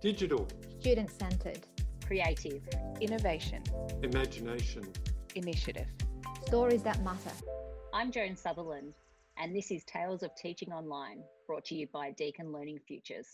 [0.00, 0.46] Digital.
[0.78, 1.58] Student centred.
[2.06, 2.62] Creative.
[3.00, 3.64] Innovation.
[4.04, 4.84] Imagination.
[5.34, 5.88] Initiative.
[6.46, 7.32] Stories that matter.
[7.92, 8.94] I'm Joan Sutherland,
[9.38, 13.26] and this is Tales of Teaching Online, brought to you by Deakin Learning Futures.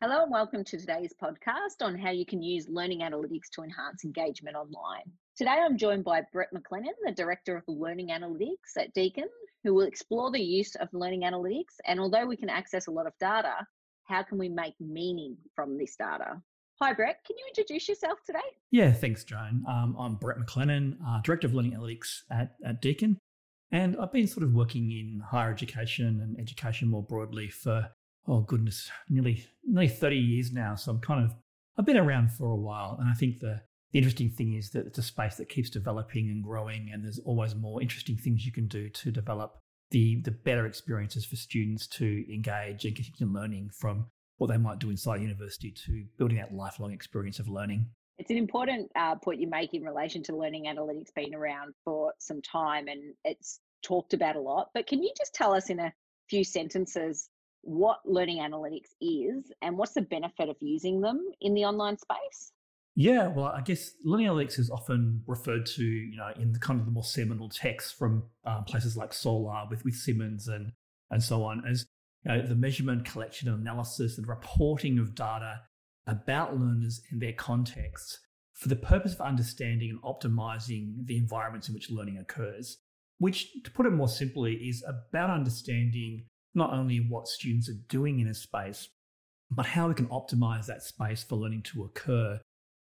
[0.00, 4.04] Hello, and welcome to today's podcast on how you can use learning analytics to enhance
[4.04, 5.10] engagement online.
[5.36, 9.26] Today, I'm joined by Brett McLennan, the Director of Learning Analytics at Deakin,
[9.64, 11.74] who will explore the use of learning analytics.
[11.86, 13.66] And although we can access a lot of data,
[14.12, 16.42] how can we make meaning from this data?
[16.82, 17.24] Hi, Brett.
[17.26, 18.40] Can you introduce yourself today?
[18.70, 19.64] Yeah, thanks, Joan.
[19.66, 23.16] Um, I'm Brett McLennan, uh, Director of Learning Analytics at, at Deakin.
[23.70, 27.88] And I've been sort of working in higher education and education more broadly for,
[28.28, 30.74] oh goodness, nearly nearly 30 years now.
[30.74, 31.34] So I'm kind of,
[31.78, 32.98] I've been around for a while.
[33.00, 36.28] And I think the, the interesting thing is that it's a space that keeps developing
[36.28, 39.61] and growing, and there's always more interesting things you can do to develop
[39.92, 44.06] the the better experiences for students to engage and continue learning from
[44.38, 47.86] what they might do inside university to building that lifelong experience of learning.
[48.18, 52.12] It's an important uh, point you make in relation to learning analytics being around for
[52.18, 54.70] some time and it's talked about a lot.
[54.74, 55.92] But can you just tell us in a
[56.28, 57.28] few sentences
[57.62, 62.52] what learning analytics is and what's the benefit of using them in the online space?
[62.94, 66.78] Yeah, well, I guess learning analytics is often referred to, you know, in the kind
[66.78, 70.72] of the more seminal texts from um, places like SoLAR with with Siemens and
[71.10, 71.86] and so on as
[72.24, 75.60] you know, the measurement, collection, and analysis and reporting of data
[76.06, 78.18] about learners and their contexts
[78.54, 82.78] for the purpose of understanding and optimizing the environments in which learning occurs.
[83.18, 88.20] Which, to put it more simply, is about understanding not only what students are doing
[88.20, 88.88] in a space,
[89.50, 92.40] but how we can optimize that space for learning to occur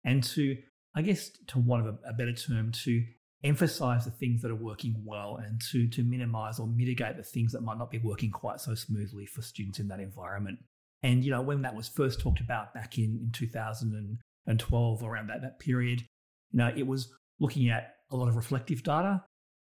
[0.03, 0.57] and to,
[0.95, 3.03] I guess, to want of a, a better term, to
[3.43, 7.51] emphasize the things that are working well and to, to minimize or mitigate the things
[7.51, 10.59] that might not be working quite so smoothly for students in that environment.
[11.01, 15.41] And, you know, when that was first talked about back in, in 2012, around that,
[15.41, 16.01] that period,
[16.51, 19.23] you know, it was looking at a lot of reflective data.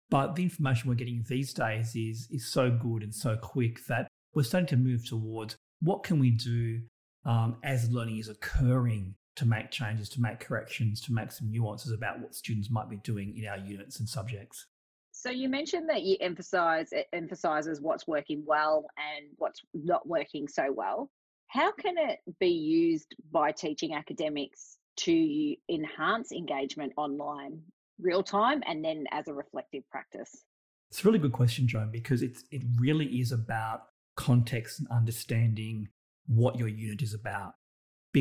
[0.10, 4.08] But the information we're getting these days is, is so good and so quick that
[4.34, 6.82] we're starting to move towards what can we do
[7.26, 11.92] um, as learning is occurring to make changes, to make corrections, to make some nuances
[11.92, 14.66] about what students might be doing in our units and subjects.
[15.12, 20.48] So you mentioned that you emphasize it emphasizes what's working well and what's not working
[20.48, 21.10] so well.
[21.48, 27.62] How can it be used by teaching academics to enhance engagement online,
[28.00, 30.44] real time, and then as a reflective practice?
[30.90, 33.82] It's a really good question, Joan, because it's it really is about
[34.16, 35.90] context and understanding
[36.28, 37.54] what your unit is about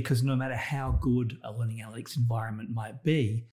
[0.00, 3.46] because no matter how good a learning analytics environment might be,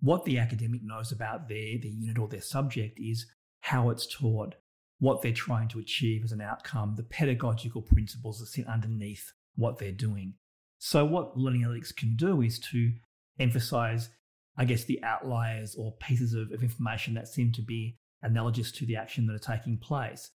[0.00, 3.24] what the academic knows about their, their unit or their subject is
[3.60, 4.56] how it's taught,
[4.98, 9.78] what they're trying to achieve as an outcome, the pedagogical principles that sit underneath what
[9.78, 10.34] they're doing.
[10.78, 12.92] So, what learning analytics can do is to
[13.40, 14.10] emphasize,
[14.54, 18.84] I guess, the outliers or pieces of, of information that seem to be analogous to
[18.84, 20.30] the action that are taking place.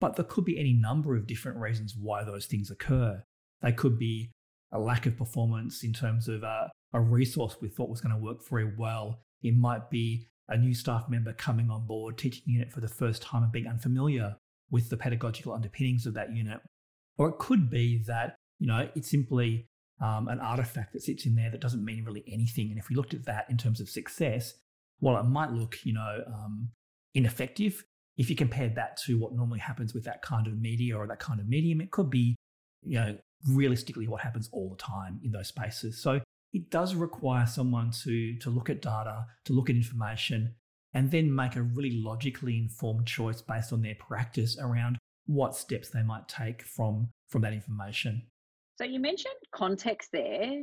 [0.00, 3.22] But there could be any number of different reasons why those things occur.
[3.62, 4.32] They could be
[4.74, 8.20] a lack of performance in terms of uh, a resource we thought was going to
[8.20, 9.20] work very well.
[9.42, 13.22] It might be a new staff member coming on board, teaching unit for the first
[13.22, 14.36] time and being unfamiliar
[14.70, 16.60] with the pedagogical underpinnings of that unit.
[17.16, 19.66] Or it could be that, you know, it's simply
[20.00, 22.70] um, an artifact that sits in there that doesn't mean really anything.
[22.70, 24.54] And if we looked at that in terms of success,
[24.98, 26.70] while it might look, you know, um,
[27.14, 27.84] ineffective,
[28.16, 31.20] if you compared that to what normally happens with that kind of media or that
[31.20, 32.36] kind of medium, it could be,
[32.82, 33.16] you know,
[33.48, 36.00] realistically what happens all the time in those spaces.
[36.00, 36.20] So
[36.52, 40.54] it does require someone to, to look at data, to look at information,
[40.94, 44.96] and then make a really logically informed choice based on their practice around
[45.26, 48.22] what steps they might take from, from that information.
[48.76, 50.62] So you mentioned context there.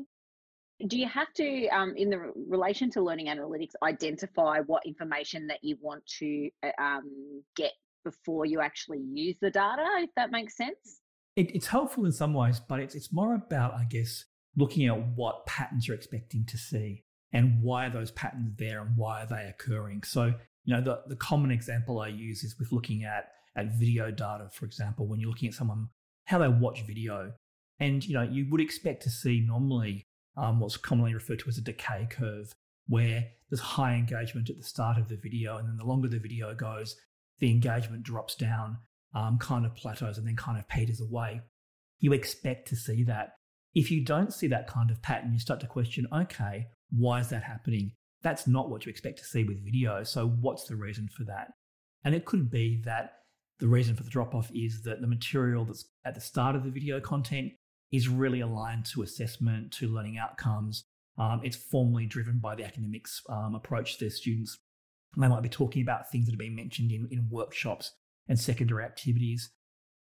[0.88, 5.59] Do you have to, um, in the relation to learning analytics, identify what information that
[5.62, 7.72] you want to uh, um, get
[8.03, 11.02] before you actually use the data, if that makes sense?
[11.36, 14.25] It, it's helpful in some ways, but it's it's more about, I guess,
[14.56, 18.98] looking at what patterns you're expecting to see and why are those patterns there and
[18.98, 20.04] why are they occurring.
[20.04, 20.33] So,
[20.66, 24.50] you know, the, the common example I use is with looking at at video data,
[24.51, 25.89] for example, when you're looking at someone
[26.25, 27.34] how they watch video.
[27.80, 30.06] And you know, you would expect to see normally
[30.38, 32.54] um, what's commonly referred to as a decay curve,
[32.88, 36.19] where there's high engagement at the start of the video, and then the longer the
[36.19, 36.95] video goes,
[37.39, 38.77] the engagement drops down
[39.13, 41.42] um, kind of plateaus and then kind of peters away.
[42.00, 43.34] You expect to see that.
[43.74, 47.30] If you don't see that kind of pattern, you start to question, okay, why is
[47.30, 47.94] that happening?
[48.22, 50.04] That's not what you expect to see with video.
[50.04, 51.48] So, what's the reason for that?
[52.04, 53.13] And it could be that
[53.60, 56.63] the reason for the drop off is that the material that's at the start of
[56.63, 57.54] the video content
[57.92, 60.86] is really aligned to assessment, to learning outcomes.
[61.18, 64.58] Um, it's formally driven by the academics um, approach to their students.
[65.13, 67.92] And they might be talking about things that have been mentioned in, in workshops
[68.27, 69.51] and secondary activities.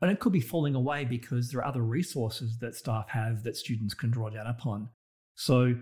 [0.01, 3.55] And it could be falling away because there are other resources that staff have that
[3.55, 4.89] students can draw down upon.
[5.35, 5.75] So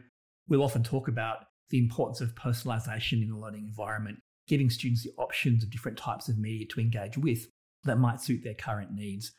[0.47, 1.37] we'll often talk about
[1.69, 6.27] the importance of personalization in the learning environment, giving students the options of different types
[6.27, 7.47] of media to engage with
[7.85, 9.33] that might suit their current needs.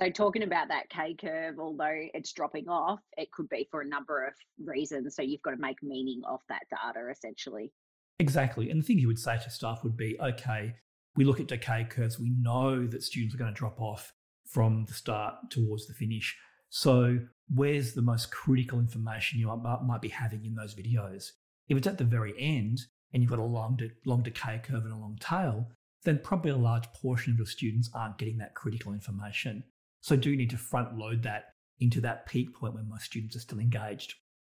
[0.00, 3.86] So, talking about that decay curve, although it's dropping off, it could be for a
[3.86, 5.14] number of reasons.
[5.14, 7.70] So, you've got to make meaning of that data essentially.
[8.18, 8.70] Exactly.
[8.70, 10.74] And the thing you would say to staff would be okay,
[11.16, 14.12] we look at decay curves, we know that students are going to drop off
[14.46, 16.36] from the start towards the finish.
[16.70, 17.18] So,
[17.54, 21.30] where's the most critical information you might be having in those videos?
[21.68, 22.80] If it's at the very end
[23.12, 25.68] and you've got a long, de- long decay curve and a long tail,
[26.02, 29.64] then probably a large portion of your students aren't getting that critical information.
[30.00, 33.36] So, do you need to front load that into that peak point when most students
[33.36, 34.14] are still engaged?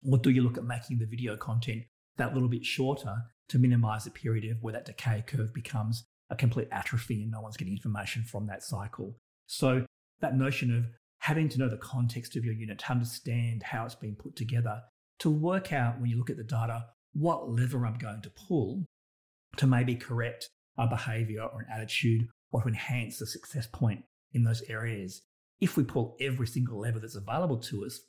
[0.08, 1.82] Or do you look at making the video content
[2.16, 3.16] that little bit shorter
[3.48, 7.40] to minimize the period of where that decay curve becomes a complete atrophy and no
[7.40, 9.16] one's getting information from that cycle?
[9.46, 9.84] So,
[10.20, 10.86] that notion of
[11.18, 14.82] having to know the context of your unit to understand how it's been put together,
[15.18, 16.84] to work out when you look at the data
[17.14, 18.84] what lever I'm going to pull
[19.56, 24.44] to maybe correct a behavior or an attitude or to enhance the success point in
[24.44, 25.22] those areas.
[25.60, 28.00] If we pull every single lever that's available to us,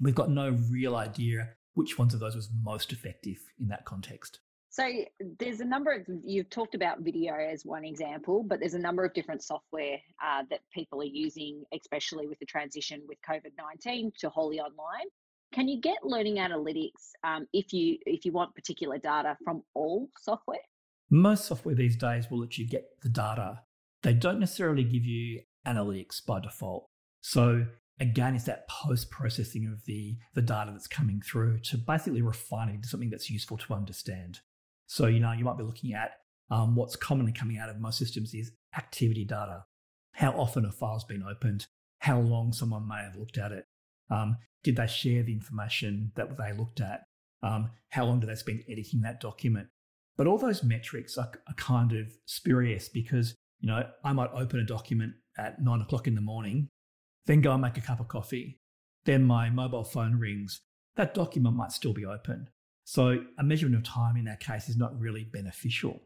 [0.00, 4.38] we've got no real idea which ones of those was most effective in that context.
[4.72, 4.88] So
[5.38, 9.04] there's a number of you've talked about video as one example, but there's a number
[9.04, 14.12] of different software uh, that people are using, especially with the transition with COVID nineteen
[14.20, 15.08] to wholly online.
[15.52, 20.08] Can you get learning analytics um, if you if you want particular data from all
[20.18, 20.64] software?
[21.10, 23.60] Most software these days will let you get the data.
[24.02, 26.88] They don't necessarily give you analytics by default.
[27.20, 27.66] So
[28.00, 32.70] again, it's that post processing of the the data that's coming through to basically refine
[32.70, 34.40] it into something that's useful to understand.
[34.92, 36.18] So, you know, you might be looking at
[36.50, 39.64] um, what's commonly coming out of most systems is activity data.
[40.12, 41.66] How often a file's been opened,
[42.00, 43.64] how long someone may have looked at it,
[44.10, 47.04] um, did they share the information that they looked at,
[47.42, 49.68] um, how long did they spend editing that document.
[50.18, 54.60] But all those metrics are, are kind of spurious because, you know, I might open
[54.60, 56.68] a document at nine o'clock in the morning,
[57.24, 58.60] then go and make a cup of coffee.
[59.06, 60.60] Then my mobile phone rings.
[60.96, 62.48] That document might still be open.
[62.84, 66.02] So a measurement of time in that case is not really beneficial.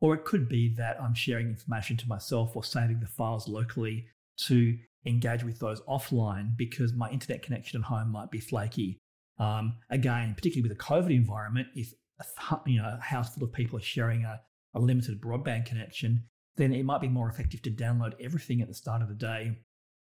[0.00, 4.06] Or it could be that I'm sharing information to myself or saving the files locally
[4.46, 4.76] to
[5.06, 8.98] engage with those offline because my internet connection at home might be flaky.
[9.38, 13.52] Um, again, particularly with a COVID environment, if a, you know, a house full of
[13.52, 14.40] people are sharing a,
[14.74, 16.24] a limited broadband connection,
[16.56, 19.58] then it might be more effective to download everything at the start of the day,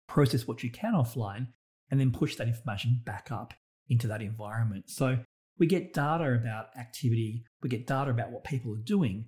[0.09, 1.49] process what you can offline,
[1.91, 3.55] and then push that information back up
[3.89, 4.91] into that environment.
[4.91, 5.19] So
[5.59, 9.27] we get data about activity, we get data about what people are doing,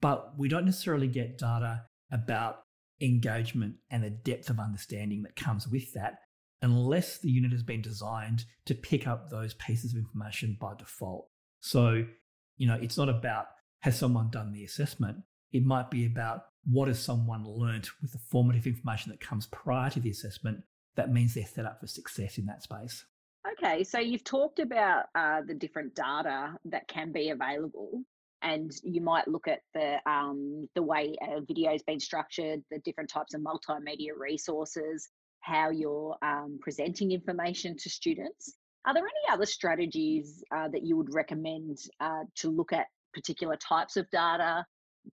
[0.00, 2.60] but we don't necessarily get data about
[3.00, 6.18] engagement and the depth of understanding that comes with that
[6.62, 11.28] unless the unit has been designed to pick up those pieces of information by default.
[11.60, 12.04] So,
[12.58, 13.46] you know, it's not about
[13.80, 15.18] has someone done the assessment?
[15.52, 19.88] It might be about what has someone learnt with the formative information that comes prior
[19.90, 20.62] to the assessment
[20.96, 23.04] that means they're set up for success in that space.
[23.48, 28.02] Okay, so you've talked about uh, the different data that can be available,
[28.42, 32.78] and you might look at the um, the way a video has been structured, the
[32.80, 35.08] different types of multimedia resources,
[35.40, 38.56] how you're um, presenting information to students.
[38.84, 43.56] Are there any other strategies uh, that you would recommend uh, to look at particular
[43.56, 44.64] types of data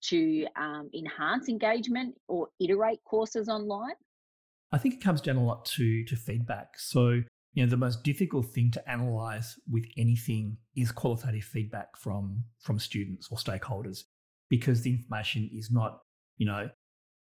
[0.01, 3.95] to um, enhance engagement or iterate courses online?
[4.73, 6.77] I think it comes down a lot to to feedback.
[6.77, 7.21] So
[7.57, 12.77] you know the most difficult thing to analyze with anything is qualitative feedback from from
[12.77, 14.03] students or stakeholders
[14.47, 16.01] because the information is not
[16.37, 16.69] you know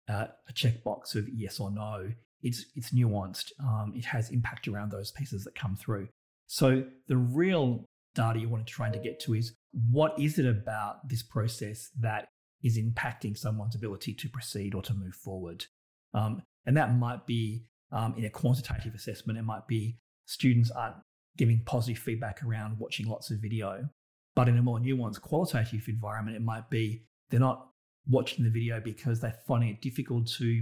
[0.07, 2.11] uh, a checkbox of yes or no.
[2.43, 3.51] It's it's nuanced.
[3.59, 6.07] Um, it has impact around those pieces that come through.
[6.45, 9.55] So the real data you want to try to get to is
[9.89, 12.27] what is it about this process that
[12.63, 15.65] is impacting someone's ability to proceed or to move forward?
[16.13, 19.39] Um, and that might be um, in a quantitative assessment.
[19.39, 20.97] It might be students aren't
[21.37, 23.89] giving positive feedback around watching lots of video.
[24.35, 27.69] But in a more nuanced qualitative environment, it might be they're not
[28.07, 30.61] watching the video because they're finding it difficult to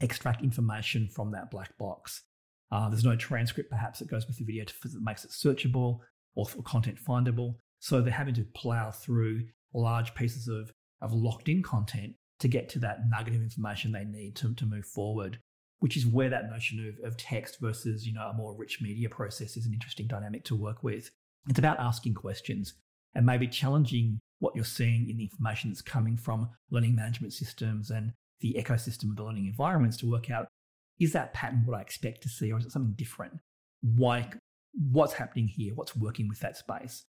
[0.00, 2.22] extract information from that black box.
[2.72, 6.00] Uh, there's no transcript perhaps that goes with the video to, that makes it searchable
[6.34, 7.54] or content findable.
[7.78, 9.42] So they're having to plow through
[9.74, 14.04] large pieces of, of locked in content to get to that nugget of information they
[14.04, 15.38] need to, to move forward.
[15.82, 19.08] Which is where that notion of, of text versus, you know, a more rich media
[19.08, 21.10] process is an interesting dynamic to work with.
[21.48, 22.74] It's about asking questions
[23.16, 27.90] and maybe challenging what you're seeing in the information that's coming from learning management systems
[27.90, 30.46] and the ecosystem of the learning environments to work out
[31.00, 33.40] is that pattern what I expect to see or is it something different?
[33.80, 34.30] Why,
[34.92, 35.74] what's happening here?
[35.74, 37.06] What's working with that space?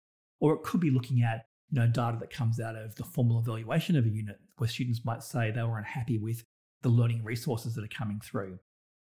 [0.41, 3.39] Or it could be looking at you know, data that comes out of the formal
[3.39, 6.43] evaluation of a unit where students might say they were unhappy with
[6.87, 8.57] the learning resources that are coming through.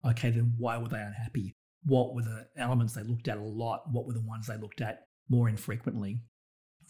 [0.05, 1.55] Okay, then why were they unhappy?
[1.85, 3.85] What were the elements they looked at a lot?
[3.93, 6.21] What were the ones they looked at more infrequently?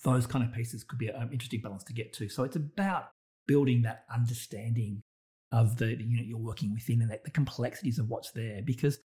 [0.04, 2.30] Those kind of pieces could be an interesting balance to get to.
[2.30, 3.10] So it's about
[3.46, 5.02] building that understanding
[5.52, 8.62] of the, the unit you're working within and the complexities of what's there.
[8.64, 9.00] Because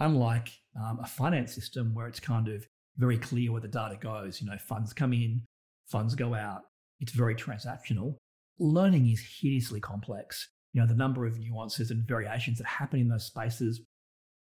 [0.00, 2.66] unlike um, a finance system where it's kind of
[2.98, 5.40] very clear where the data goes, you know, funds come in,
[5.86, 6.64] funds go out,
[7.00, 8.16] it's very transactional.
[8.58, 10.50] Learning is hideously complex.
[10.74, 13.80] You know, the number of nuances and variations that happen in those spaces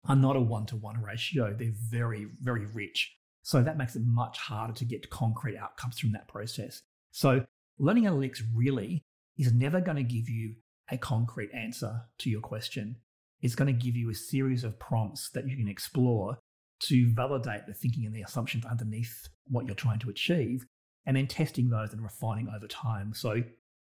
[0.08, 1.56] are not a one to one ratio.
[1.58, 3.16] They're very, very rich.
[3.44, 6.82] So that makes it much harder to get concrete outcomes from that process.
[7.12, 7.46] So
[7.80, 9.06] learning analytics really
[9.38, 10.56] is never going to give you
[10.92, 12.98] a concrete answer to your question.
[13.42, 16.40] It's going to give you a series of prompts that you can explore
[16.80, 20.66] to validate the thinking and the assumptions underneath what you're trying to achieve,
[21.06, 23.14] and then testing those and refining over time.
[23.14, 23.44] So,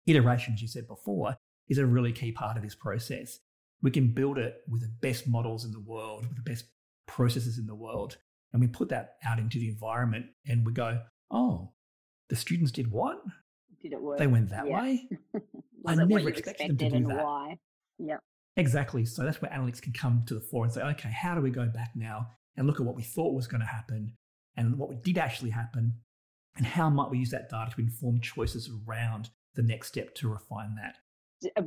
[0.07, 1.37] iterations, you said before,
[1.69, 3.39] is a really key part of this process.
[3.83, 6.65] We can build it with the best models in the world, with the best
[7.07, 8.17] processes in the world,
[8.53, 11.73] and we put that out into the environment and we go, oh,
[12.29, 13.23] the students did what?
[13.81, 14.19] Did it work?
[14.19, 14.83] They went that yeah.
[14.83, 15.09] way.
[15.87, 17.25] I never expected them to do that.
[17.25, 17.59] Why?
[17.99, 18.21] Yep.
[18.57, 19.05] Exactly.
[19.05, 21.51] So that's where analytics can come to the fore and say, okay, how do we
[21.51, 24.15] go back now and look at what we thought was going to happen
[24.57, 25.95] and what did actually happen
[26.57, 30.29] and how might we use that data to inform choices around the next step to
[30.29, 30.97] refine that?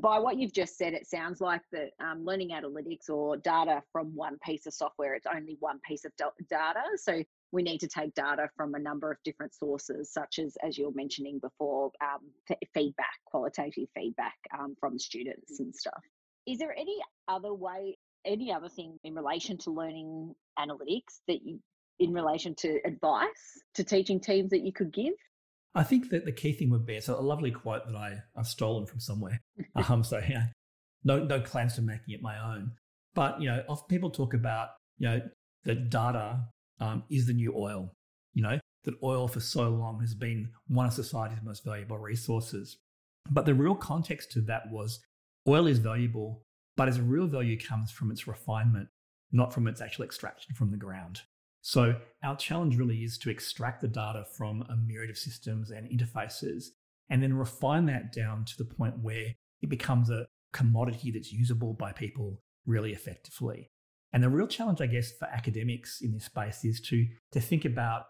[0.01, 4.13] By what you've just said, it sounds like that um, learning analytics or data from
[4.15, 6.11] one piece of software, it's only one piece of
[6.49, 6.81] data.
[6.97, 7.23] So
[7.53, 10.85] we need to take data from a number of different sources, such as, as you
[10.85, 16.01] were mentioning before, um, f- feedback, qualitative feedback um, from students and stuff.
[16.47, 16.97] Is there any
[17.27, 21.59] other way, any other thing in relation to learning analytics that you,
[21.99, 25.13] in relation to advice to teaching teams that you could give?
[25.73, 28.47] I think that the key thing would be so a lovely quote that I, I've
[28.47, 29.41] stolen from somewhere.
[29.89, 30.47] um, so yeah,
[31.03, 32.71] no no plans to making it my own.
[33.13, 35.21] But you know, often people talk about you know
[35.63, 36.45] that data
[36.79, 37.93] um, is the new oil.
[38.33, 42.77] You know, that oil for so long has been one of society's most valuable resources.
[43.29, 44.99] But the real context to that was
[45.47, 46.43] oil is valuable,
[46.75, 48.89] but its real value comes from its refinement,
[49.31, 51.21] not from its actual extraction from the ground.
[51.61, 55.87] So our challenge really is to extract the data from a myriad of systems and
[55.89, 56.65] interfaces
[57.09, 61.73] and then refine that down to the point where it becomes a commodity that's usable
[61.73, 63.69] by people really effectively.
[64.13, 67.65] And the real challenge, I guess, for academics in this space is to, to think
[67.65, 68.03] about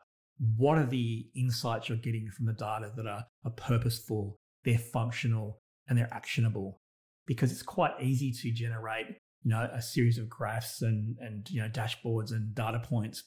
[0.57, 5.59] what are the insights you're getting from the data that are, are purposeful, they're functional,
[5.87, 6.79] and they're actionable.
[7.27, 9.07] Because it's quite easy to generate,
[9.43, 13.23] you know, a series of graphs and, and you know, dashboards and data points,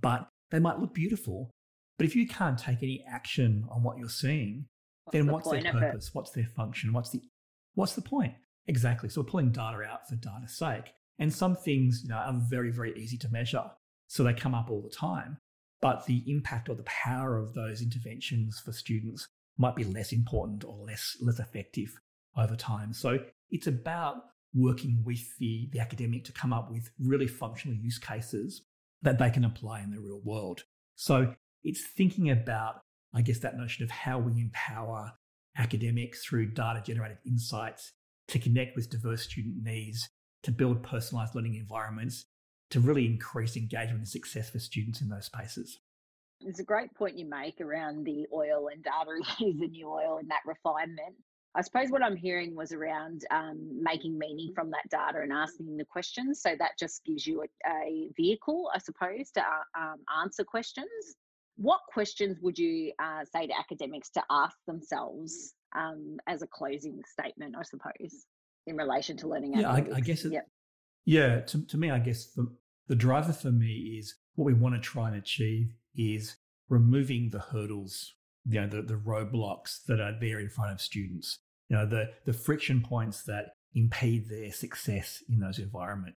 [0.00, 1.50] but they might look beautiful.
[1.98, 4.66] But if you can't take any action on what you're seeing,
[5.04, 6.10] what's then the what's their purpose?
[6.12, 6.92] What's their function?
[6.92, 7.22] What's the
[7.74, 8.34] what's the point?
[8.66, 9.08] Exactly.
[9.08, 10.92] So we're pulling data out for data's sake.
[11.18, 13.64] And some things you know, are very, very easy to measure.
[14.08, 15.38] So they come up all the time.
[15.80, 20.64] But the impact or the power of those interventions for students might be less important
[20.64, 21.94] or less, less effective
[22.36, 22.92] over time.
[22.92, 23.18] So
[23.50, 24.16] it's about
[24.54, 28.62] working with the, the academic to come up with really functional use cases
[29.04, 30.64] that they can apply in the real world.
[30.96, 32.80] So it's thinking about,
[33.14, 35.12] I guess, that notion of how we empower
[35.56, 37.92] academics through data generated insights
[38.28, 40.08] to connect with diverse student needs
[40.42, 42.26] to build personalized learning environments
[42.70, 45.78] to really increase engagement and success for students in those spaces.
[46.40, 50.18] It's a great point you make around the oil and data is the new oil
[50.18, 51.14] and that refinement.
[51.56, 55.76] I suppose what I'm hearing was around um, making meaning from that data and asking
[55.76, 56.42] the questions.
[56.42, 60.88] So that just gives you a, a vehicle, I suppose, to uh, um, answer questions.
[61.56, 67.00] What questions would you uh, say to academics to ask themselves um, as a closing
[67.06, 68.26] statement, I suppose?
[68.66, 70.48] in relation to learning yeah, I, I, guess it, yep.
[71.04, 72.50] yeah to, to me i guess the,
[72.88, 76.36] the driver for me is what we want to try and achieve is
[76.68, 78.14] removing the hurdles
[78.46, 82.10] you know the, the roadblocks that are there in front of students you know the
[82.24, 86.18] the friction points that impede their success in those environments.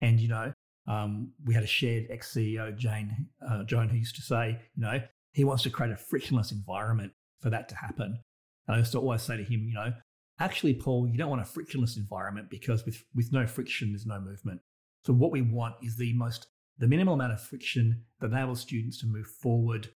[0.00, 0.52] And you know
[0.86, 5.00] um, we had a shared ex-ceo jane uh, joan who used to say you know
[5.32, 8.18] he wants to create a frictionless environment for that to happen.
[8.66, 9.92] And i used to always say to him you know
[10.40, 14.18] actually, Paul, you don't want a frictionless environment because with, with no friction, there's no
[14.18, 14.60] movement.
[15.04, 18.98] So what we want is the most the minimal amount of friction that enables students
[18.98, 19.90] to move forward,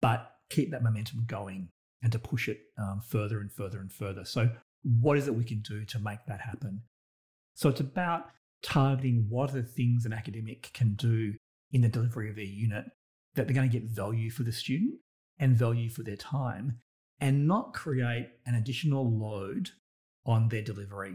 [0.00, 1.68] but keep that momentum going
[2.02, 4.24] and to push it um, further and further and further.
[4.24, 4.50] So
[4.82, 6.82] what is it we can do to make that happen?
[7.54, 8.26] So it's about
[8.62, 11.34] targeting what are the things an academic can do
[11.72, 12.84] in the delivery of their unit
[13.34, 14.94] that they're going to get value for the student
[15.38, 16.78] and value for their time
[17.20, 19.70] and not create an additional load
[20.24, 21.14] on their delivery.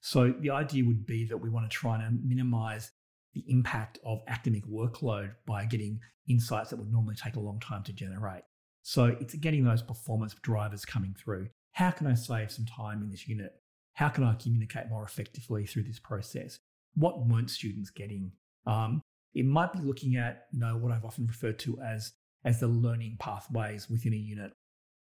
[0.00, 2.90] So the idea would be that we want to try and minimize
[3.34, 7.82] the impact of academic workload by getting insights that would normally take a long time
[7.84, 8.42] to generate.
[8.82, 11.48] So it's getting those performance drivers coming through.
[11.72, 13.52] How can I save some time in this unit?
[13.94, 16.58] How can I communicate more effectively through this process?
[16.94, 18.32] What weren't students getting?
[18.66, 19.02] Um,
[19.34, 22.12] it might be looking at you know what I've often referred to as
[22.44, 24.52] as the learning pathways within a unit.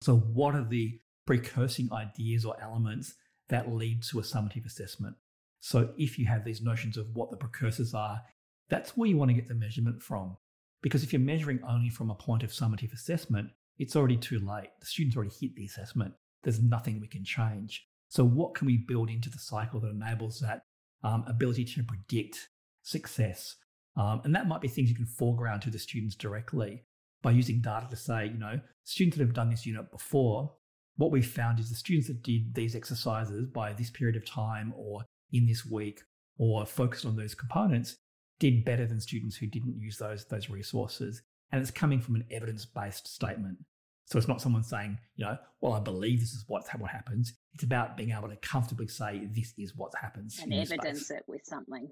[0.01, 3.15] So what are the precursing ideas or elements
[3.49, 5.15] that lead to a summative assessment?
[5.59, 8.21] So if you have these notions of what the precursors are,
[8.69, 10.37] that's where you want to get the measurement from.
[10.81, 14.69] Because if you're measuring only from a point of summative assessment, it's already too late.
[14.79, 16.13] The students already hit the assessment.
[16.43, 17.85] There's nothing we can change.
[18.09, 20.61] So what can we build into the cycle that enables that
[21.03, 22.49] um, ability to predict
[22.83, 23.55] success?
[23.95, 26.83] Um, and that might be things you can foreground to the students directly
[27.21, 30.53] by using data to say, you know, students that have done this unit before,
[30.97, 34.73] what we found is the students that did these exercises by this period of time
[34.75, 36.01] or in this week
[36.37, 37.97] or focused on those components
[38.39, 41.21] did better than students who didn't use those, those resources.
[41.51, 43.57] And it's coming from an evidence based statement.
[44.05, 47.33] So it's not someone saying, you know, well, I believe this is what's what happens.
[47.53, 50.39] It's about being able to comfortably say this is what happens.
[50.41, 51.89] And evidence it with something.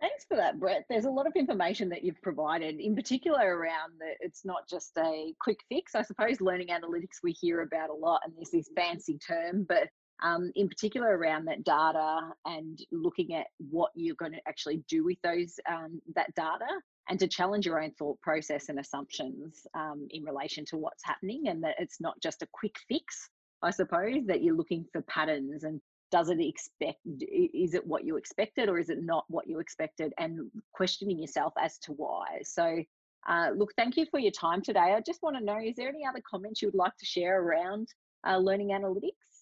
[0.00, 0.84] Thanks for that, Brett.
[0.90, 4.90] There's a lot of information that you've provided, in particular around that it's not just
[4.98, 5.94] a quick fix.
[5.94, 9.88] I suppose learning analytics we hear about a lot, and there's this fancy term, but
[10.22, 15.04] um, in particular around that data and looking at what you're going to actually do
[15.04, 16.66] with those um, that data
[17.08, 21.48] and to challenge your own thought process and assumptions um, in relation to what's happening
[21.48, 23.28] and that it's not just a quick fix
[23.62, 28.16] i suppose that you're looking for patterns and does it expect is it what you
[28.16, 32.40] expected or is it not what you expected and questioning yourself as to why.
[32.44, 32.82] So
[33.28, 34.94] uh, look thank you for your time today.
[34.96, 37.42] I just want to know is there any other comments you would like to share
[37.42, 37.88] around
[38.26, 39.35] uh, learning analytics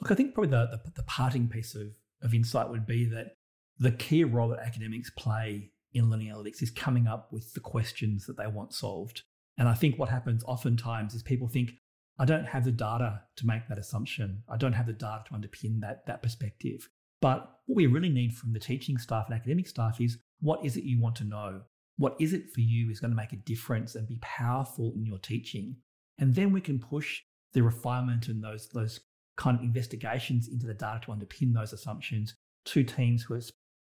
[0.00, 1.88] Look, I think probably the, the, the parting piece of,
[2.22, 3.36] of insight would be that
[3.78, 8.26] the key role that academics play in learning analytics is coming up with the questions
[8.26, 9.22] that they want solved.
[9.56, 11.72] And I think what happens oftentimes is people think,
[12.18, 14.42] I don't have the data to make that assumption.
[14.48, 16.88] I don't have the data to underpin that, that perspective.
[17.20, 20.76] But what we really need from the teaching staff and academic staff is what is
[20.76, 21.62] it you want to know?
[21.96, 25.04] What is it for you is going to make a difference and be powerful in
[25.04, 25.76] your teaching?
[26.18, 29.00] And then we can push the refinement and those, those
[29.38, 32.34] kind of investigations into the data to underpin those assumptions
[32.66, 33.40] to teams who are,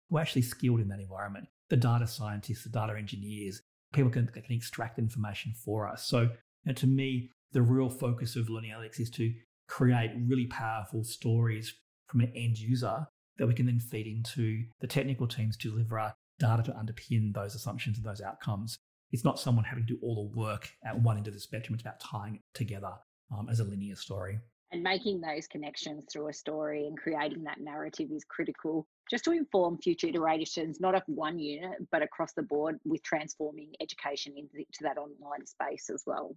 [0.09, 3.61] who are actually skilled in that environment the data scientists, the data engineers,
[3.93, 6.07] people can, can extract information for us.
[6.07, 6.29] So,
[6.73, 9.33] to me, the real focus of learning analytics is to
[9.67, 11.73] create really powerful stories
[12.07, 16.13] from an end user that we can then feed into the technical teams to deliver
[16.39, 18.77] data to underpin those assumptions and those outcomes.
[19.11, 21.73] It's not someone having to do all the work at one end of the spectrum.
[21.75, 22.91] It's about tying it together
[23.31, 24.39] um, as a linear story
[24.71, 29.31] and making those connections through a story and creating that narrative is critical just to
[29.31, 34.65] inform future iterations not of one unit but across the board with transforming education into
[34.81, 36.35] that online space as well.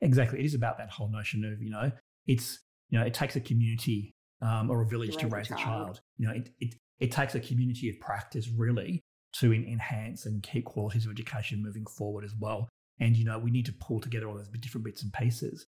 [0.00, 0.40] Exactly.
[0.40, 1.90] It is about that whole notion of you know
[2.26, 5.60] it's you know it takes a community um, or a village to raise, to raise
[5.60, 5.62] a, child.
[5.62, 6.00] a child.
[6.18, 9.00] You know it, it, it takes a community of practice really
[9.34, 12.68] to enhance and keep qualities of education moving forward as well.
[13.00, 15.66] And you know we need to pull together all those different bits and pieces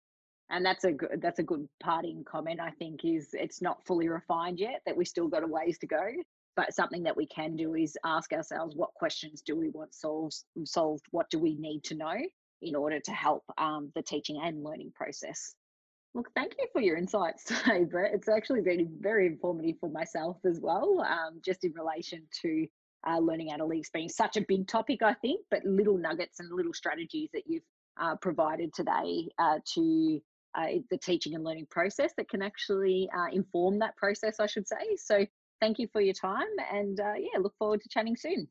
[0.52, 4.08] and that's a good that's a good parting comment i think is it's not fully
[4.08, 6.00] refined yet that we still got a ways to go
[6.54, 10.36] but something that we can do is ask ourselves what questions do we want solved
[10.64, 11.04] solved?
[11.10, 12.16] What do we need to know
[12.60, 15.54] in order to help um, the teaching and learning process?
[16.14, 18.12] Look thank you for your insights today brett.
[18.14, 22.66] It's actually been very informative for myself as well um, just in relation to
[23.08, 26.72] uh, learning analytics being such a big topic i think but little nuggets and little
[26.72, 27.64] strategies that you've
[28.00, 30.22] uh, provided today uh, to
[30.54, 34.68] uh, the teaching and learning process that can actually uh, inform that process, I should
[34.68, 34.96] say.
[34.96, 35.26] So
[35.60, 38.48] thank you for your time and uh, yeah, look forward to chatting soon.